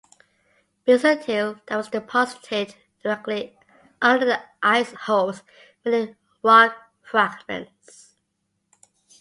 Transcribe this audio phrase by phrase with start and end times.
[0.83, 3.55] Basal till that was deposited directly
[4.01, 5.43] under the ice holds
[5.85, 8.15] many rock fragments.